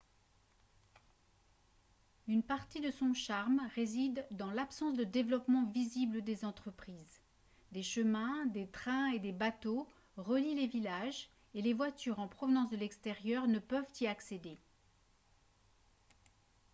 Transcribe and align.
une 2.27 2.41
partie 2.41 2.81
de 2.81 2.89
son 2.89 3.13
charme 3.13 3.61
réside 3.75 4.25
dans 4.31 4.49
l'absence 4.49 4.97
de 4.97 5.03
développement 5.03 5.67
visible 5.67 6.23
des 6.23 6.43
entreprises 6.43 7.21
des 7.71 7.83
chemins 7.83 8.47
des 8.47 8.65
trains 8.67 9.09
et 9.11 9.19
des 9.19 9.31
bateaux 9.31 9.87
relient 10.17 10.55
les 10.55 10.65
villages 10.65 11.29
et 11.53 11.61
les 11.61 11.73
voitures 11.73 12.17
en 12.17 12.27
provenance 12.27 12.71
de 12.71 12.77
l'extérieur 12.77 13.45
ne 13.47 13.59
peuvent 13.59 13.85
y 13.99 14.07
accéder 14.07 14.57